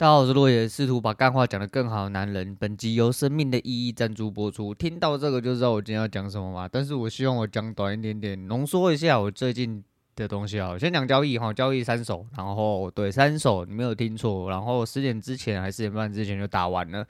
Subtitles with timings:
[0.00, 2.54] 大家好，我是落叶，试图把干话讲得更好的男人。
[2.54, 4.72] 本集由生命的意义赞助播出。
[4.72, 6.68] 听到这个就知道我今天要讲什么嘛。
[6.70, 9.82] 但是我希望我讲短一点点，浓缩一下我最近
[10.14, 10.78] 的东西啊。
[10.78, 17.04] 先讲交易哈，交易三手，然后对三手你没有听错，然后十点之前还是十点半之前就打完了，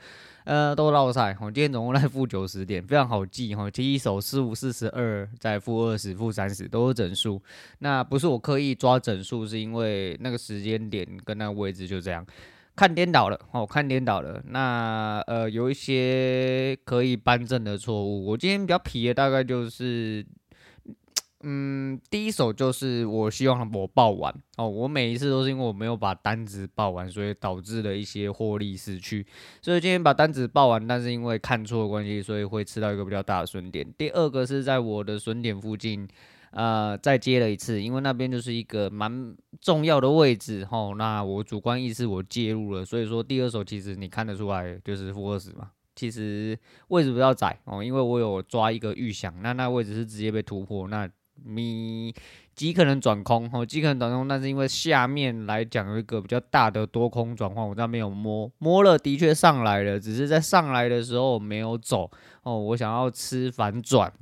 [0.44, 1.36] 呃，都绕赛。
[1.42, 3.70] 我今天总共来负九十点，非常好记哈。
[3.70, 7.38] 第一手四五四十二，再负二十、负三十都是整数。
[7.80, 12.26] 那不是我刻意抓整数，是因为那个时间点跟那个位置就这样。
[12.78, 14.40] 看颠倒了哦，看颠倒了。
[14.46, 18.24] 那呃，有一些可以扳正的错误。
[18.26, 20.24] 我今天比较皮的大概就是，
[21.42, 24.68] 嗯，第一手就是我希望我报完哦。
[24.68, 29.26] 我每一次都是因为我没有把单子报完，所以导致了一些获利失去。
[29.60, 33.84] 所以今天把单子报完，但是因为看错关系，所以会吃到一个比较大的损点。
[33.98, 36.08] 第二个是在我的损点附近。
[36.50, 51.08] 呃，再接了一次，因为那边就是一个蛮重要的位置吼，那我主观意识我介入了，所以说第二手其实你看得出来就是负二十嘛，其实位置比较窄哦，因为我有抓一个预想，那那位置是直接被突破，那
[51.44, 52.14] 你
[52.54, 62.10] 极可能转空哦，极可能转空，但是因为下面来讲有一个比较大的多空转换，我那边有摸摸了，的确上来了，只是在上来的时候没有走
[62.42, 64.12] 哦，我想要吃反转。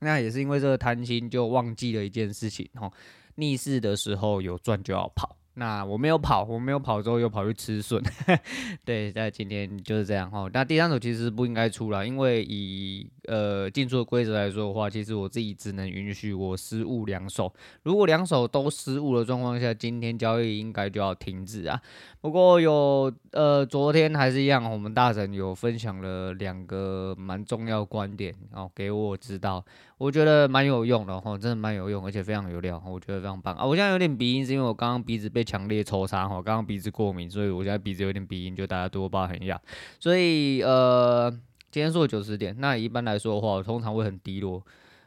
[0.00, 2.92] 那也是因为这个贪心，就忘记了一件事情哦，
[3.36, 5.36] 逆势的时候有赚就要跑。
[5.56, 8.02] 那我没有跑，我没有跑之后又跑去吃笋，
[8.84, 10.50] 对，在今天就是这样哈。
[10.52, 17.52] 那第三手其实不应该出来，因为以呃进出的规则来说的话，其实我自己只能允许我失误两手。
[17.84, 21.80] 如果两手都失误的状况下，今天交易应该就要停止啊。
[22.20, 29.64] 不过有呃昨天还是一样，我们大神有分享了两个蛮重要观点哦，给我知道，
[29.98, 33.64] 我觉得蛮有用的哦，真的蛮有用，而且非常有料，我觉得非常棒啊。
[33.64, 35.43] 我现在有点鼻音，是因为我刚刚鼻子被。
[35.44, 39.60] 强烈抽插哈，刚刚鼻子过敏，所以我现在鼻子有点鼻音，就大家多包涵一下。
[40.00, 41.30] 所以呃，
[41.70, 44.62] 今天做九十点，那一般来说的话，我通常会很低落。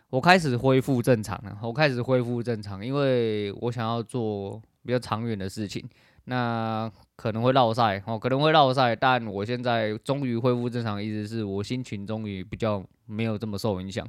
[0.10, 5.84] 我开始恢复正常了，我开始恢复正常，因为我想要做比较长远的事情。
[6.30, 14.06] 那可能会落赛哦，可能会落赛，但我现在终于恢复正常，意思是我心情终于比较没有这么受影响。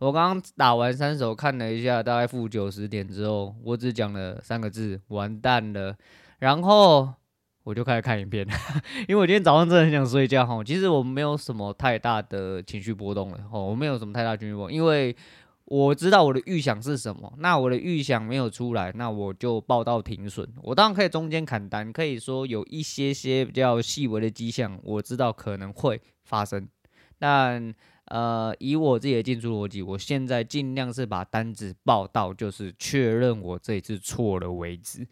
[0.00, 5.94] 我刚刚打完三手，看了一下，大概负九十点之后，我只讲了三个字：完蛋了。
[6.40, 7.08] 然后
[7.62, 8.44] 我就开始看影片，
[9.06, 10.64] 因为我今天早上真的很想睡觉哈。
[10.64, 15.14] 其实我没有什么太大的情绪波动了哦，我没有什么太大情绪波动，因为。
[15.70, 20.44] 我知道我的预想是什么，那我的预想没有出来，那我就报到停损。
[20.64, 26.68] 我当然可以中间砍单，可以说有一些些比较细微的迹象，我知道可能会发生。
[27.20, 27.72] 但
[28.06, 35.06] 呃，以我自己的进出逻辑，我现在尽量是把单子报到，就是确认我这一次错了为止。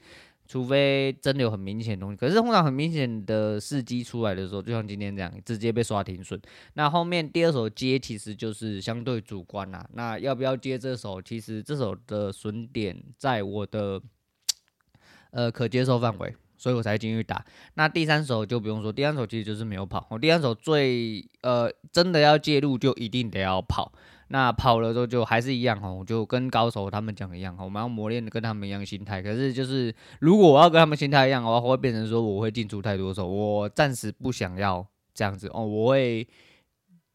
[0.48, 6.40] 除非真的有很明显的东西，可是通常很明显的事迹出来的时候，就像今天这样，直接被刷停损。
[6.72, 9.86] 那后面第二手接其实就是相对主观啦。
[9.92, 11.20] 那要不要接这手？
[11.20, 14.00] 其实这手的损点在我的
[15.32, 17.44] 呃可接受范围，所以我才进去打。
[17.74, 20.06] 那第三手就不用说，第三手其实就是没有跑。
[20.10, 23.92] 我第三手最呃真的要介入，就一定得要跑。
[24.28, 29.22] 那跑了之后就还是一样哦，就跟高手他们讲一样，我们要磨练跟他们一样心态。
[29.22, 36.28] 可是就是如果我要跟他们心态一样的话，会变成说我会进出太多手，我暂时不想要这样子哦，我会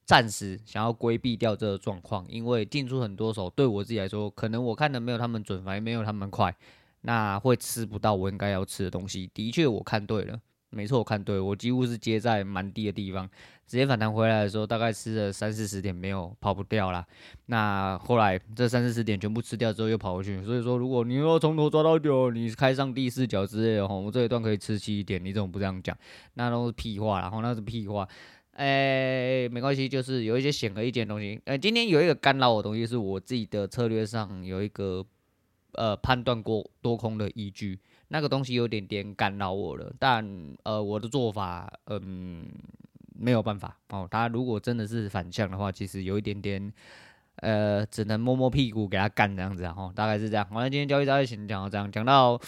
[0.06, 6.56] 暂时想要规避掉这个状况，因为进出很多手对我自己来说，可能我看的没有他们准，反而没有他们快，
[7.01, 9.30] 那会吃不到我应该要吃的东西。
[9.34, 10.40] 的确我看对了。
[10.74, 13.30] 没错，我看对，我几乎是接在蛮低的地方，
[13.68, 17.06] 直接反弹回来的时候，大概吃了三四十点，没有跑不掉啦。
[17.46, 25.96] 那后来这三四十点全部吃掉之后又跑回去，所以说如果你要从头抓到脚，你开上第四脚之类的，吼，我这一段可以吃七点，你怎么不这样讲？
[26.34, 28.08] 那都是屁话，然后那是屁话。
[28.56, 31.42] 哎、没关系，就是有一些显而易见的东西。
[31.46, 35.04] 呃，今天有一个干扰我的东西，是我自己的策略上有一个
[35.72, 37.80] 呃判断过多空的依据。
[38.13, 40.24] 那个东西有点点干扰我了，但
[40.62, 42.45] 呃，我的做法嗯
[43.18, 44.07] 没有办法哦。
[44.10, 46.71] 他如果真的是反向的话，其实有一点点
[47.38, 50.48] 呃，只能摸摸屁股给他干这样子啊，大概是这样。
[50.51, 52.39] 好了，今天交易大概先讲到这样，讲到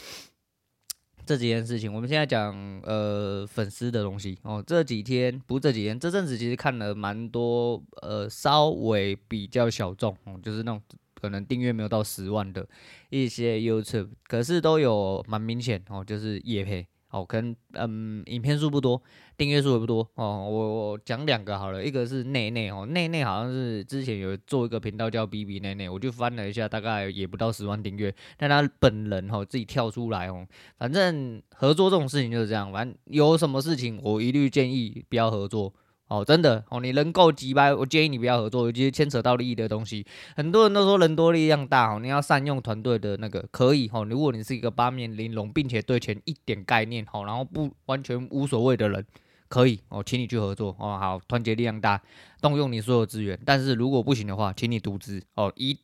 [1.26, 2.54] 这几件事情，我们现在讲
[2.84, 4.64] 呃粉丝的东西哦。
[4.68, 10.80] 这几天不这几天，这阵子其实看了蛮多呃，稍微比较小众哦，就是那种。
[11.26, 12.68] 可能订阅没有到十万的
[13.10, 19.02] 一些 YouTube，可是都有蛮明显哦，就是业配哦，跟嗯，影片数不多，
[19.38, 20.48] 订阅数也不多哦。
[20.50, 28.14] 我我讲两个好了，一个是内内哦，内内好像是之前有做一个频道叫 B B 内内，我就翻了一下，大概也不到十万订阅。
[28.38, 30.46] 但他本人哦自己跳出来哦，
[30.78, 35.74] 反正合作这种事情就是这样，反正有什么事情我一律建议不要合作。
[36.08, 40.06] 哦，真的哦，你人够急吧，我建议你不要合作，尤其是牵扯到利益的东西。
[40.36, 44.06] 很多人都说人多力量大哦，你要善用团队的那个可以哦。
[44.06, 49.04] 如果你是一个八面玲珑，并且对钱一点概念好，然后不完全无所谓的人，
[49.48, 50.96] 可以哦，请你去合作哦。
[51.00, 52.00] 好，团结力量大，
[52.40, 53.40] 动用你所有资源。
[53.44, 55.76] 但是如果不行的话，请你独资哦，一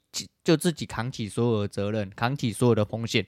[0.44, 3.26] 就自己扛起所有的责任，扛起所有的风险，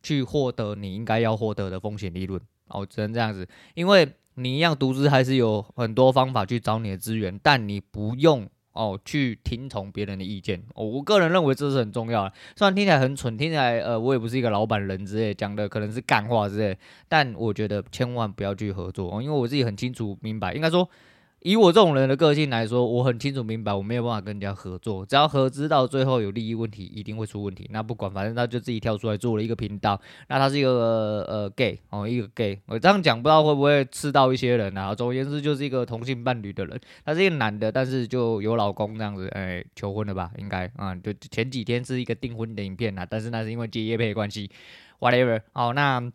[0.00, 2.86] 去获得你应该要获得的风险利润哦。
[2.86, 4.08] 只能这样子，因为。
[4.36, 10.62] 你一样独资还是有很多方法去找你的资源，但你不用哦去听从别人的意见。
[10.74, 12.32] 我个人认为这是很重要的。
[12.56, 16.78] 虽然听起来很蠢，听起来呃我也不是一个老板人之类讲的可能是干话之类，
[17.08, 20.88] 但我觉得千万不要去合作哦，因为我自己很清楚明白，应该说。
[21.46, 25.06] 以我这种人的个性来说，我很清楚明白，我没有办法跟人家合作。
[25.06, 27.68] 只要合资到最后有利益问题，一定会出问题。
[27.70, 30.00] 那不管，反正他就自己跳出来做了一个频道。
[30.26, 32.60] 那他是一个呃 gay 哦，一个 gay。
[32.66, 34.92] 我这样讲不知道会不会刺到一些人啊？
[34.92, 36.80] 总而言之，就是一个同性伴侣的人。
[37.04, 40.32] 他是一个男的，但是就有老公这样子，哎，求婚了吧？
[40.38, 44.50] 应该啊、就前几天是一个订婚的影片啊，但是那是因为接业配关系
[44.98, 45.40] ，whatever。
[45.52, 46.10] 好，那。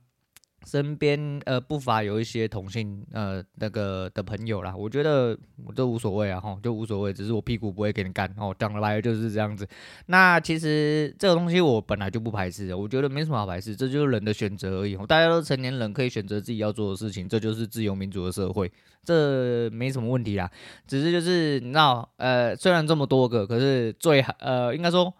[0.65, 9.67] 身边呃不乏有一些同性呃那个的朋友啦，我觉得我都无所谓啊，吼，就无所谓，只是我屁股不会给你干哦，讲来就是这样子。
[10.05, 14.95] 那其实这个东西我本来就不排斥，我觉得没什么好排斥，这就是人的选择而已。
[15.07, 18.71] 大家都成年人，可以选择自己要做的事情，这就是自由民主的社会，
[19.03, 20.49] 这没什么问题啦。
[20.87, 25.13] 只是就是你知道，呃，虽然这么多个，可是最呃应该说。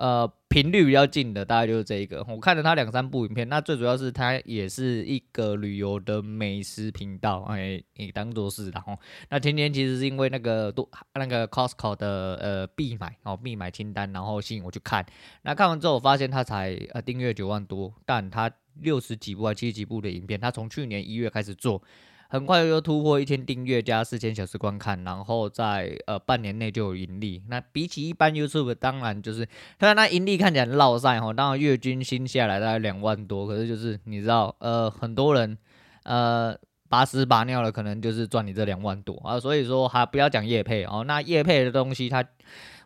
[0.00, 2.24] 呃，频率比较近的大概就是这一个。
[2.26, 8.96] 我看了他两三部影片，那最主要是他也是一个旅游的美食频道，哎，你当做是的吼。
[9.28, 15.04] 那天天其实是因为那个多那个 Costco 的呃必买哦必买清单，然后吸引我去看。
[15.42, 18.50] 那看完之后，我发现他才呃订阅九万多，但他
[18.80, 21.82] 六十几部还七十几部的影片，他从去年一月开始做。
[22.30, 27.42] 很快就突破一千订阅加四千小时观看，然后在呃半年内就有盈利。
[27.48, 29.38] 那比起一般 YouTube，当然就是
[29.80, 35.58] 虽然那盈利看起来很落赛哈，当然月均新下来大概两万多，可是就是你知道呃很多人
[36.04, 36.56] 呃
[36.88, 39.40] 把屎把尿了，可能就是赚你这两万多啊。
[39.40, 42.24] 所以说还不要讲业配哦，那业配的东西他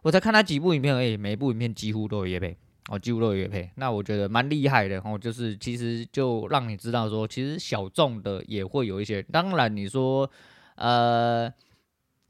[0.00, 2.56] 我才看他几部影片而已，每部影片几乎都有业配。
[2.88, 5.18] 哦，几乎都有业配，那我觉得蛮厉害的哦。
[5.18, 9.22] 就是其实就让你知道说，其实小众的也会有一些。
[9.22, 10.30] 当然你说，
[10.74, 11.52] 呃，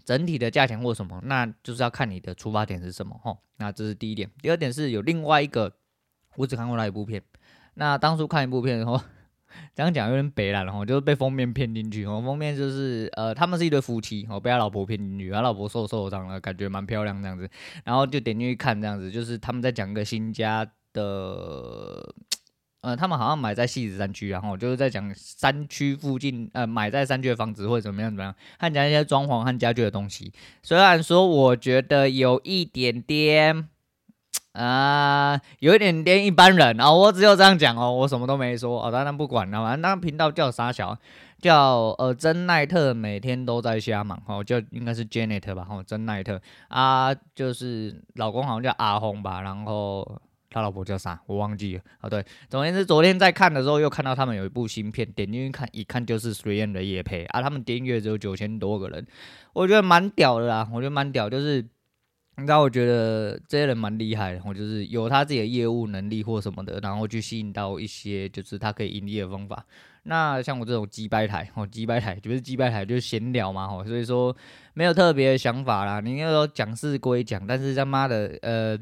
[0.04, 3.36] 整体的价钱或什么，那就是要看你的出发点是什么哈。
[3.56, 4.30] 那这是第一点。
[4.40, 5.72] 第二点是有另外一个，
[6.36, 7.20] 我只看过那一部片。
[7.74, 9.00] 那当初看一部片的时候。
[9.74, 12.04] 这样讲有点北烂了，就是被封面骗进去。
[12.04, 17.48] 哦，封面就是呃，他们是一对夫妻，哦，被他老婆骗进去，他老婆瘦瘦长得感觉蛮漂亮这样子，
[17.84, 22.14] 然后就点进去看这样子，就是他们在讲一个新家的，
[22.82, 30.32] 呃，他们好像买在汐止山区，然后就是在讲山区附近，呃，买在山区的房子或者怎么样怎么样，看讲一些装潢和家具的东西。
[30.62, 33.68] 虽然说我觉得有一点点。
[34.54, 36.80] 啊、有一点点一般人。
[36.80, 38.80] 啊、哦，我只有这样讲哦，我什么都没说。
[38.84, 40.96] 哦，当然不管了，反正那个频道叫啥小，
[41.40, 44.22] 叫呃珍奈特每天都在瞎忙。
[44.26, 46.40] 哦，就应该是 Janet 吧，哦珍奈特。
[46.68, 50.20] 啊，就是老公好像叫阿红吧，然后
[50.50, 57.24] 他老婆叫啥我忘记了，哦对，总而言之，昨天在看的时候又看到他们有一部新片，点进去看一看就是 3M 的夜配。
[57.24, 59.05] 啊，他们订阅只有九千多个人，
[59.52, 61.67] 我觉得蛮屌的啦，我觉得蛮屌，就是。
[62.36, 69.64] 你知道我觉得这些人蛮厉害的，我就是有他自己的业务能力或什么的，然后去吸引到一些就是他可以盈利的方法。
[70.03, 74.36] 那像我这种鸡掰台，哦鸡掰台就是鸡掰台，就是闲聊嘛，哦，所以说
[74.74, 76.00] 没有特别的想法啦。
[76.00, 78.76] 你要说讲是归讲，但是他妈的，呃，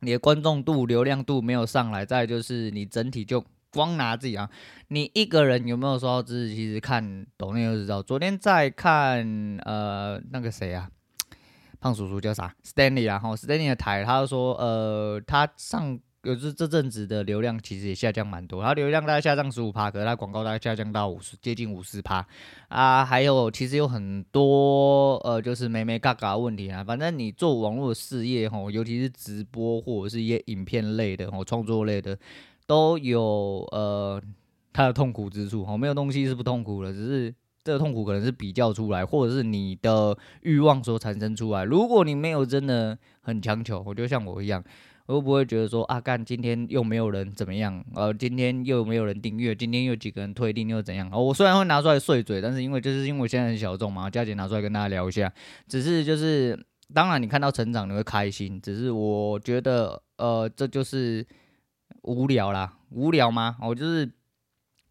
[0.00, 4.50] 你的观众度、流量度没有上来，再就是你整体就光拿自己啊，
[4.88, 6.54] 你一个人有没有说到支持？
[6.54, 8.02] 其实看抖音就知道。
[8.02, 9.24] 昨天在看
[9.64, 10.90] 呃那个谁啊？
[11.84, 22.26] 胖叔叔叫啥？Stanley 啊，哈，Stanley 的台，他就说，呃，他上就是这阵子的流量其实也下降蛮多，他流量大概下降十五趴，可是他广告大概下降到五十，接近五十趴
[22.68, 23.04] 啊。
[23.04, 26.82] 还有其实有很多呃，就是眉眉角角的问题啊。
[26.82, 32.18] 反正你做网络事业，哈，尤其是直播或者是一些影片类的，哈，创作类的，
[32.66, 33.22] 都有
[33.72, 34.18] 呃
[34.72, 37.34] 他的痛苦之处，哈，没有东西是不痛苦的，只是。
[37.64, 41.64] 这个痛苦可能是比较出来，或者是你的欲望所产生出来。
[41.64, 44.62] 如果你没有真的很强求，我就像我一样，
[45.06, 51.10] 我又不会觉得说啊，干今天又没有人怎么样，呃，今天又没有人订阅，今天又几个人退订又怎样？
[51.10, 55.32] 我虽然会拿出来碎嘴，但是因为就是因为我现在很小众嘛，佳姐拿出来跟大家聊一下。
[55.66, 61.26] 只是就是，当然你看到成长你会开心，只是我觉得，呃，这就是
[62.02, 63.56] 无聊啦，无聊吗？
[63.62, 64.10] 我就是。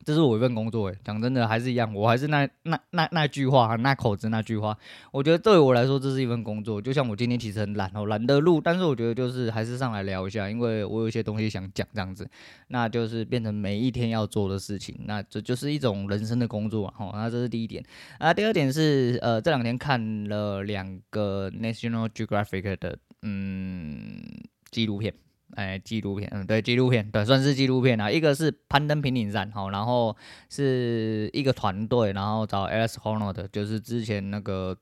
[0.05, 4.77] 这是我一份工作，诶，讲真的还是一样，我还是那那那那句话，那口子那句话，
[5.11, 6.81] 我觉得对我来说这是一份工作。
[6.81, 12.29] 就像我今天其实很懒，哦懒得录，但是我觉得就是还是上来聊一下，因为我有一些东西想讲，这样子，
[12.67, 17.11] 那就是变成每一天要做的事情，那这就是一种人生的工作啊。
[17.13, 17.83] 那这是第一点
[18.19, 24.21] 啊，第二点是呃，这两天看了两个 National Geographic 的嗯
[24.69, 25.13] 纪录片。
[25.55, 28.09] 哎，纪录片，嗯，对，纪录片，对，算是纪录片啊。
[28.09, 30.15] 一个是攀登平顶山，好，然后
[30.49, 34.77] 是一个团队，然后找 Alex Honnold，就是之前那个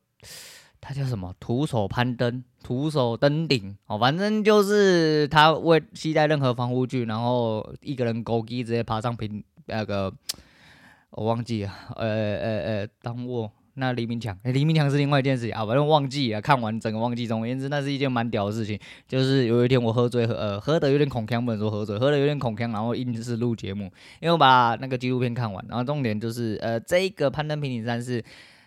[0.80, 10.14] 他叫什么，徒手攀登，徒手登顶，哦，反正就是他未携带任何防护具，然后一个人勾机直接爬上平那个，
[11.12, 13.52] 我忘记了，呃呃呃，当我。
[13.76, 17.26] 那黎明墙，哎、欸，黎明墙是另外一件事情啊，反正忘记啊，看完整个忘记。
[17.26, 18.78] 总而言之，那是一件蛮屌的事情。
[19.08, 23.86] 就是有一天我喝醉，喝呃喝的有点恐锵，不能说喝醉，喝的有点恐锵，然后硬是录节目，
[24.20, 25.66] 因为我把那个纪录片看完。
[25.70, 28.24] 然后重点就是，呃，这一个攀登平顶山是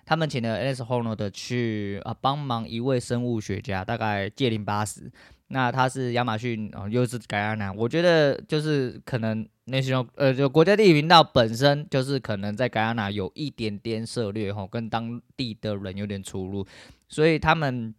[0.06, 5.10] 他们请了 Alex Honnold 去啊帮忙一位生物学家，大概届龄八十。
[5.54, 16.66] 那他是亚马逊哦，又是盖亚那，我觉得就是可能那些呃，就国家地理频道本身就是可能在盖亚那有一点点涉猎吼，跟当地的人有点出入，
[17.08, 17.94] 所以他们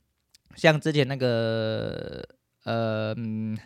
[0.56, 2.22] 像之前那个
[2.66, 3.16] 呃。
[3.18, 3.58] 嗯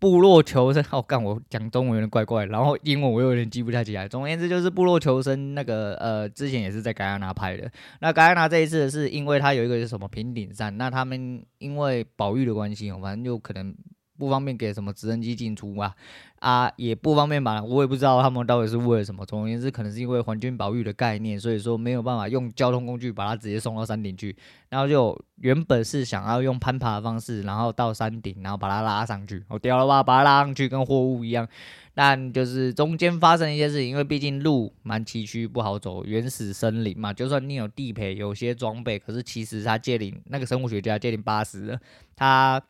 [0.00, 4.08] 部落求生，哦，干我讲中文有点怪怪，然后英文我又有点记不太起来。
[4.08, 7.70] 总而言之，就是部落求生那个呃，之前也是在盖亚那拍的。
[8.00, 13.72] 那盖亚那这一次是因为它有一个是什么平顶山，那他们因为保育的关系，反正就可能。
[14.20, 15.94] 不方便给什么直升机进出啊，
[16.40, 19.24] 啊，也不方便吧，我也不知道他们到底是为了什么。
[19.24, 24.36] 总而言之，可能是因为环境保育的概念，所以说没有办法用交通工具把它直接送到山顶去。
[24.68, 29.42] 然后就原本是想要用攀爬的方式，然后到山顶，然后把它拉上去。
[29.48, 31.48] 我屌了吧，把它拉上去跟货物一样。
[31.92, 41.78] 但就是中间发生一些事情，因为毕竟路蛮崎岖不好走，原始森林嘛，就算你有地陪，有些装备，可是其实他届龄那个生物学家届龄八十，
[42.14, 42.62] 他。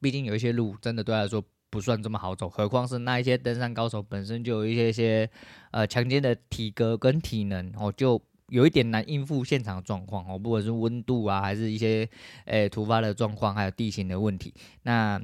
[0.00, 5.28] 毕竟有一些路真的对他来说不算这么好走，何况是那一些登山高手本身就有一些些
[5.70, 12.08] 呃强健的体格跟体能哦，就有一点难应付现场的状况哦，不管是温度啊，还是一些
[12.46, 14.54] 诶、突发的状况，还有地形的问题。
[14.84, 15.20] 那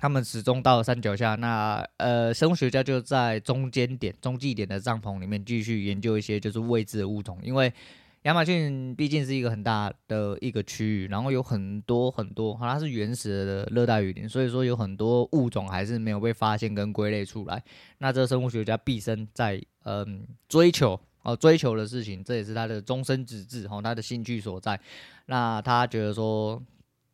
[0.00, 7.72] 他们始终到了山脚下，那呃生物学家就在中间点、中继点的帐篷里面继续研究一些就是未知的物种，因为。
[8.22, 17.60] 亚马逊毕竟是一个很大的一个区域，然后有很多很多，好它是原始的热带雨林，所以说有很多物种还是没有被发现跟归类出来。
[17.98, 24.78] 那这个生物学家毕生在嗯追求哦追求的事情，这也是他的终身志志哦，他的兴趣所在。
[25.26, 26.62] 那他觉得说，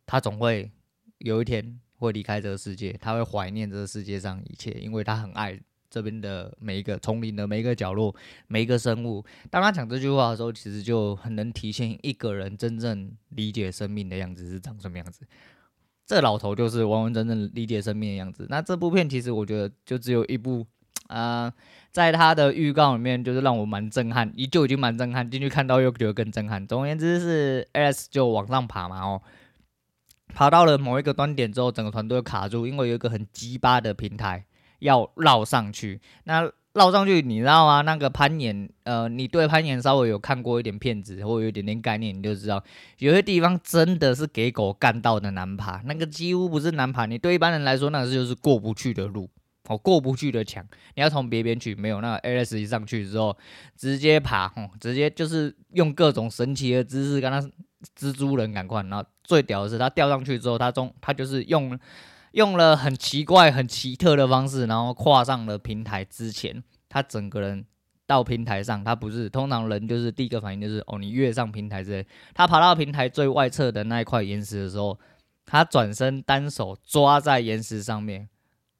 [0.05, 0.69] 他总会
[1.17, 5.59] 有一天会离开这个世界，他会怀念这个世界上一切，因为他很爱。
[5.89, 8.15] 这边的每一个丛林的每一个角落，
[8.47, 15.25] 每一个生物，当他讲这句话的时候，其实就很能体现一个人真正理解生命的样子是长什么样子。
[16.05, 18.47] 这老头就是完完整整理解生命的样子。
[18.49, 20.65] 那这部片其实我觉得就只有一部
[21.07, 21.51] 啊、
[21.91, 26.65] 在他的预告里面就是让我蛮震撼，依旧已经蛮震撼，进去看到又觉得更震撼。
[26.67, 29.21] 总而言之是 S 就往上爬嘛，哦，
[30.33, 34.45] 爬到了某一个端点之后，整个团队卡住，因为有一个很鸡巴的平台。
[34.79, 37.81] 要绕上去，那绕上去，你知道吗？
[37.81, 42.63] 那个攀岩，呃，你对攀岩稍微有看过一点片子，或有一点点概念，你就知道，
[42.99, 49.27] 有些地方真的是给狗干到的难爬，那个几乎不是难爬，你对一般人来说，那个就是过不去的路，
[49.67, 50.63] 哦，过不去的墙，
[50.95, 53.35] 你要从别边去，没有，那个 Alex 一上去之后，
[53.75, 57.41] 直接爬，哦，直接就是用各种神奇的姿势，跟他
[57.97, 61.77] 蜘蛛人赶快，然后最屌的是，他吊上去之后，他中，他就是用。
[62.31, 67.65] 用了很奇怪、很奇特的方式，然后跨上了平台之前，他整个人
[68.05, 72.05] 到平台上，他不是通常人就是第一个反应就是哦，你跃上平台之类。
[72.33, 74.99] 他爬到平台最外侧的那一块岩石的时候，
[75.45, 78.29] 他转身单手抓在岩石上面，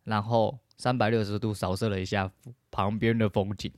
[0.04, 2.32] 然后三百六十度扫射了一下
[2.70, 3.72] 旁边的风景，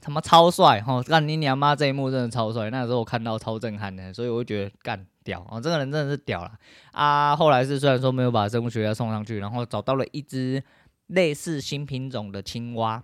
[0.00, 1.02] 他妈超帅哈！
[1.02, 5.06] 干你娘妈这一幕真的超帅，那时候我看到超震撼的，所以我就觉得干。
[5.28, 5.60] 屌啊！
[5.60, 6.50] 这个人真的是屌了
[6.92, 7.36] 啊！
[7.36, 10.62] 后来是虽然说没有把生物学家送上去，然后找到了一只
[11.08, 13.02] 类似新品种的青蛙，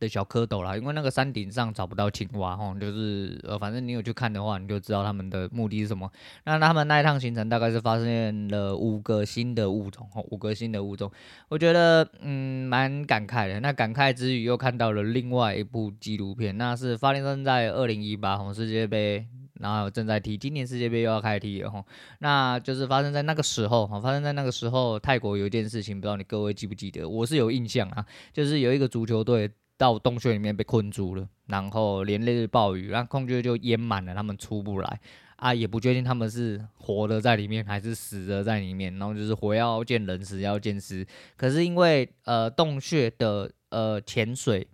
[0.00, 6.10] 的小蝌蚪啦，因为那个山顶上找不到青蛙哈，就是呃，反正你有去看的话，你就知道他们的目的是什么。
[6.44, 11.08] 那他们那一趟行程大概是发现了五个新的物种哦，五个新的物种，
[11.48, 13.60] 我觉得嗯蛮感慨的。
[13.60, 19.24] 那感慨之余又看到了另外一部纪录片，那是发生在二零一八世界杯，
[19.60, 21.84] 然后正在踢，今年世界杯又要开踢了哈。
[22.20, 27.08] 那就是发生在那个时候哈，发生在那个时候，泰国有一件事情，不知道你各位记不记得？
[27.08, 29.50] 我是有印象啊，就是有一个足球队。
[29.78, 35.00] 到洞穴里面被困住了，然后连累暴雨，让洞穴就淹满了，他们出不来
[35.36, 41.06] 啊，也不确定他们是活的在里面还是死的在里面，然后就是活要见人，死要见尸。
[41.36, 44.66] 可是因为呃洞穴的呃潜水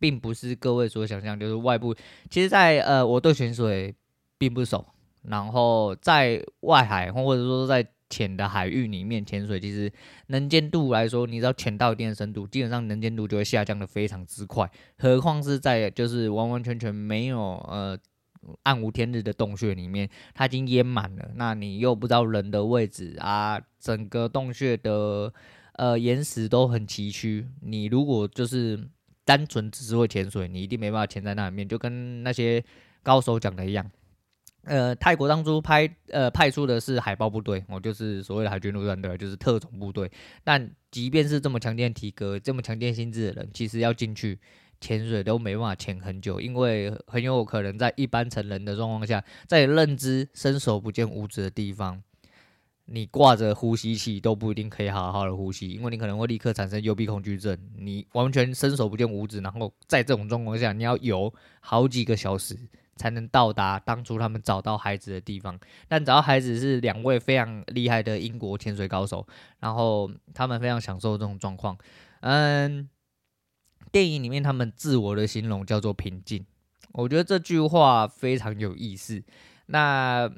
[0.00, 1.94] 并不是各位所想象，就是外部，
[2.30, 3.94] 其实在呃我对潜水
[4.38, 4.84] 并不熟，
[5.22, 7.86] 然后在外海或者说在。
[8.08, 9.92] 浅的海域里面潜水，其实
[10.28, 14.70] 能见度来说，你只要潜到一定的深度，基本上能见度就会下降的非常之快。
[14.98, 17.98] 何况是在就是完完全全没有呃
[18.62, 25.34] 暗无天日的洞穴里面，它已经淹满了，那你又不知道人的位置啊，整个洞穴的
[25.72, 27.44] 呃岩石都很崎岖。
[27.60, 28.88] 你如果就是
[29.24, 32.64] 单纯只是会潜水，你一定没办法潜在那里面，就跟那些
[33.02, 33.90] 高手讲的一样。
[34.66, 40.10] 呃，泰国当初派呃派出的是海豹部队，哦，就是所谓的海军陆战队，就是特种部队。
[40.42, 44.38] 但即便是这么强健体格、这么强健心智的人，其实要进去
[44.80, 52.02] 潜水都没办法潜很久，因为很有可能在一般成人的状况下，在认知伸手不见五指的地方，
[52.86, 57.56] 你挂着呼吸器都不一定可以好好的呼吸，因为你可能会立刻产生幽闭恐惧症。
[57.78, 62.56] 你完全伸手不见五指，然后在这种状况下，你要游好几个小时。
[62.96, 69.26] 才能到达当初他们找到孩子的地方，但找到孩子是两位非常厉害的英国潜水高手，
[69.60, 71.78] 然后他们非常享受这种状况。
[72.20, 72.88] 嗯，
[73.92, 76.44] 电影里面他们自我的形容叫做平静，
[76.92, 79.22] 我觉得这句话非常有意思。
[79.66, 80.28] 那。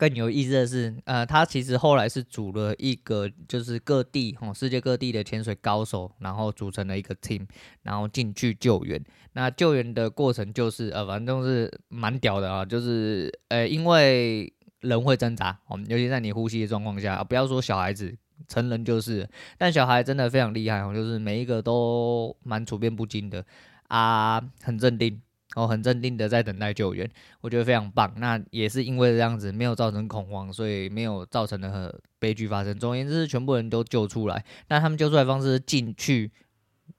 [0.00, 7.46] 更有意思的是，呃，他其实后来是组了一个，就是各地哦，世界各地的潜水高手，然后组成了一个 team，
[7.82, 8.98] 然后进去救援。
[9.34, 18.16] 那救援的过程就是，呃，反正就是蛮屌的啊，就是，呃，因为人会挣扎，哦，尤其在你呼吸的状况下，不要说小孩子，
[18.48, 19.28] 成人就是，
[19.58, 23.44] 但小孩真的非常厉害哦，就是每一个都蛮处变不惊的
[23.88, 25.20] 啊，很镇定。
[25.56, 28.14] 哦，很镇定的在等待救援，我觉得非常棒。
[28.18, 32.78] 那也是因为这样子没有造成恐慌，所以没有造成任何悲剧发生。
[32.78, 34.44] 总而言之，全部人都救出来。
[34.68, 36.30] 那他们救出来方式进去，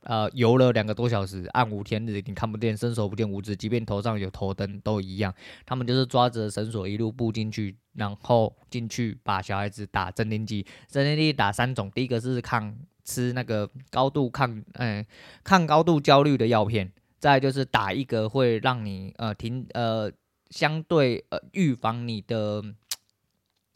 [0.04, 5.34] 呃，游了两个多小时，暗无天日，你看不见，伸手不见五指，即便头上有头灯都一样。
[5.66, 10.66] 他们就是抓着绳索一路步进去，然后进去把小孩子打镇定剂。
[10.90, 15.06] 镇定剂打三种，第一个是抗吃那个高度抗，嗯，
[15.42, 16.92] 抗高度焦虑的药片。
[17.22, 20.12] 再就是打一个会让你呃停呃
[20.50, 22.64] 相对呃预防你的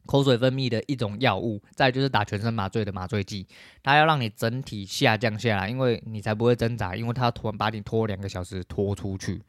[0.08, 3.46] 口水分泌的一种药物，再就是打全身麻醉的麻醉剂，
[3.84, 9.40] 它要让你整体下降下来，因为你才不会挣扎，因为它突然把你拖两个小时拖出去，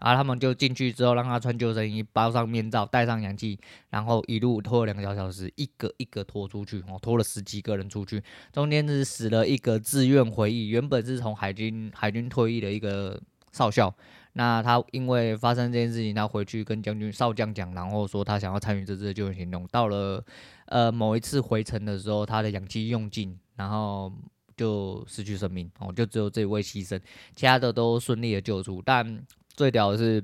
[0.00, 3.56] 然后他们就进去之后让他穿救生衣，包上面罩，戴上氧气，
[3.90, 8.20] 然后一路拖了两个小小时，一个一个拖出去，哦，拖了十几个人出去，
[8.52, 13.22] 中间是死了一个自愿回忆，原本是从海军海军退役的一个。
[13.56, 13.92] 少校，
[14.34, 19.66] 那他因为发生这件事情，他回去跟将军少将讲，然后说他想要参与这次的救援行动。
[19.68, 20.22] 到了
[20.66, 24.12] 呃某一次回程的时候，他的氧气用尽，然后
[24.54, 27.00] 就失去生命哦，就只有这一位牺牲，
[27.34, 28.82] 其他的都顺利的救出。
[28.84, 30.22] 但最屌的是，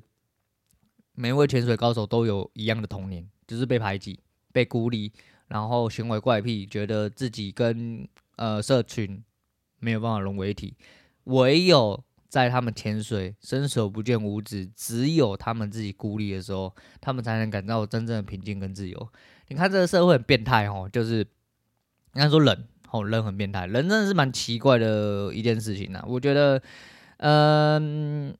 [1.14, 4.20] 每一位潜水高手都有一样的童年，就是被排挤、
[4.52, 5.10] 被孤立，
[5.48, 9.24] 然后行为怪癖，觉得自己跟呃社群
[9.78, 10.76] 没有办法融为一体，
[11.24, 12.04] 唯有。
[12.32, 19.08] 在他们潜水伸手不见五指，只有他们自己孤立的时候，他们才能感到真正的平静跟自由。
[19.48, 26.02] 你看这个社会很变态哦， 就是应该说人哦，人很变态，人真的是蛮奇怪的一件事情呐。
[26.08, 26.62] 我觉得，
[27.18, 28.34] 嗯，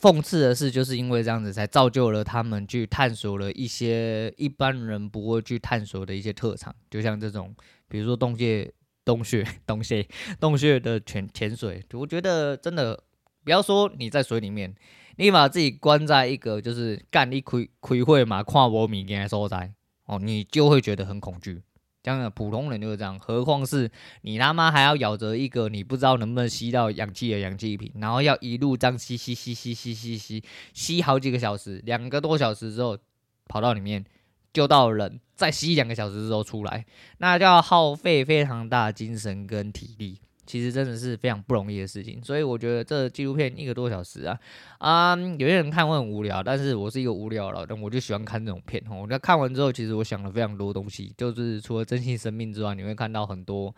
[0.00, 7.54] 讽刺的是，就是因为这样子，才造就了他们去探索了一些一般人不会去探索的一些特长，就像这种，
[7.86, 8.72] 比如说洞穴。
[9.08, 10.06] 洞穴， 洞穴，
[10.38, 13.02] 洞穴的潜潜水，我觉得真的
[13.42, 14.74] 不要说你在水里面，
[15.16, 19.72] 你把自己关在一个就是干一开开会嘛，看无物件的所在
[20.04, 21.62] 哦，你就会觉得很恐惧。
[22.02, 23.90] 这样的普通人就是这样，何况是
[24.20, 30.44] 你他妈还要咬着一个你不知道能不能吸到氧气的氧气瓶，然后要一路这样吸吸吸吸吸吸吸
[30.74, 32.98] 吸好几个小时，两个多小时之后
[33.46, 34.04] 跑到里面。
[34.52, 36.84] 救到人，再吸两个小时之后出来，
[37.18, 42.22] 那就要耗费非常大精神跟体力，其实真的是非常不容易的事情。
[42.24, 44.40] 所以我觉得这纪录片一个多小时啊，
[44.78, 48.82] 啊、有些人看会很无聊，但是我是一个无聊老人，我就喜欢看这种片。
[48.90, 53.72] 我那看完之后，其实我想了非常多东西，就是除了珍惜生命之外，你会看到很多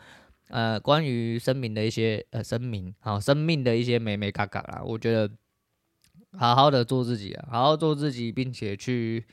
[0.49, 4.81] 呃关于生命的一些呃生命好生命的一些美美嘎嘎啦。
[4.85, 5.29] 我觉得
[6.39, 9.27] 好好的做自己啊，好好做自己，并且去。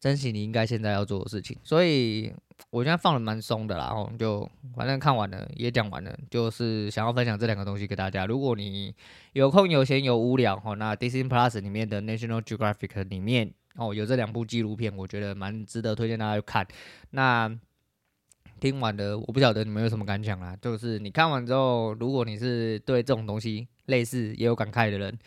[0.00, 2.32] 珍惜你应该现在要做的事情，所以
[2.70, 8.24] 我现在放的蛮松的啦，然后就反正看完了也讲完了，就是想要分享这两个东西给大家。
[8.24, 8.94] 如果你
[9.34, 16.66] 有空有闲有无聊哦，那 Disney Plus 里面的 National Geographic 里面哦有这两部纪录片，我觉得蛮值得推荐大家去看。
[17.10, 17.54] 那
[18.58, 25.18] 听完的我不晓得你们有什么感想啦，就是你看完之后，如果你是对这种东西类似也有感慨的人。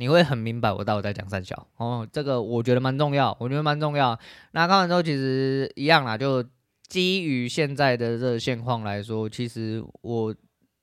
[0.00, 4.16] 你会很明白我到底在讲三小哦，这个我觉得蛮重要，我觉得蛮重要。
[4.52, 6.44] 那看完之后其实一样啦，就
[6.86, 10.32] 基于现在的这个现况来说，其实我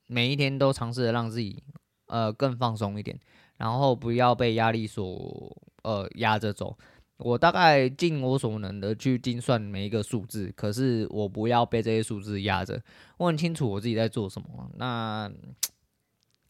[0.08, 1.63] 每一天都尝试着让自己
[2.08, 3.17] 呃更放松一点，
[3.56, 6.78] 然后不要被压力所呃压着走。
[7.17, 12.82] 我大概尽我所能的去精算每一个数字，可是我不要被这些数字压着。
[13.15, 14.69] 我很清楚我自己在做什么。
[14.75, 15.32] 那。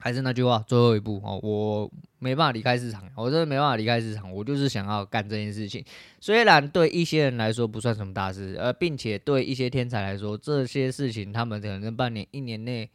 [0.05, 5.83] 还是那句话，最后一步哦，我没办法离开市场，我真的没办法离开市场，我就是想要干这件事情。
[6.19, 12.87] 虽然对一些人来说不算什么大事，呃，并且对一些天才来说，这些事情他们可能半年、一年内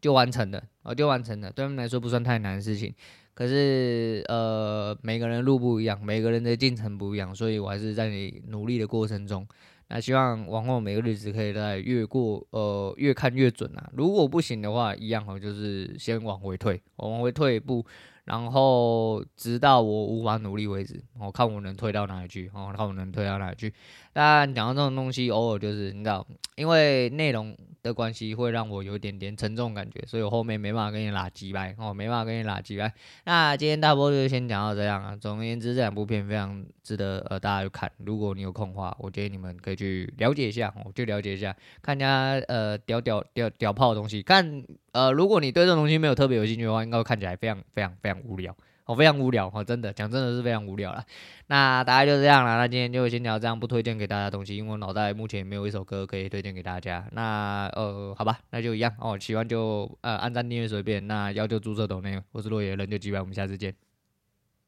[0.00, 2.94] 就完成了，哦，就完成了，对他们来说不算太难的事情。
[3.34, 9.46] 可是，呃，每个人路不一样，每个人的进程不一样，所以我还是在你努力的过程中。
[9.88, 13.90] 那希望往后每个日子可以再越过，呃，越看越准啊。
[13.94, 17.84] 如果不行的话，一样哦，就是先往回退，往回退一步。
[18.26, 23.72] 然后直到我无法努力为止，我看我能推到哪里去，哦，看我能推到哪里去。
[24.12, 32.92] 但讲到这种东西，偶尔就是你知道，因为内容的关系，会让我有一点点沉重感觉，所以我后面没办法跟你拉鸡掰，哦，没办法跟你拉鸡掰。
[33.24, 35.14] 那今天大波就先讲到这样啊。
[35.14, 37.92] 总而言之，这两部片非常值得呃大家去看。
[37.98, 44.64] 如果你有空的话，我建议你们可以去了解一下，哦，去了解一下，看人家呃屌屌屌屌炮的东西，看。
[44.96, 51.04] 呃，如果你对这种东西没有特别有兴趣的话，应该会看起来非常非常非常无聊，哦，非常无聊，哦，真的讲真的是非常无聊了。
[51.48, 57.06] 那大概就这样了，那今天就先聊这样，不推荐给大家东西，因为我脑袋目前没有一首歌可以推荐给大家。
[57.12, 63.85] 那呃，好吧，那就一样哦，喜欢就呃按赞订阅随便，那要就注册抖内，我是落叶人就几百，我们下次见。